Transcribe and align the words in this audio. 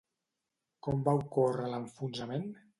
Com 0.87 1.05
va 1.09 1.15
ocórrer 1.21 1.71
l'enfonsament? 1.77 2.53